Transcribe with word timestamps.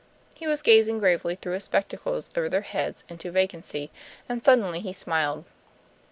He 0.33 0.47
was 0.47 0.63
gazing 0.63 0.97
gravely 0.97 1.35
through 1.35 1.53
his 1.53 1.65
spectacles 1.65 2.31
over 2.35 2.49
their 2.49 2.61
heads 2.61 3.03
into 3.07 3.29
vacancy, 3.29 3.91
and 4.27 4.43
suddenly 4.43 4.79
he 4.79 4.93
smiled. 4.93 5.45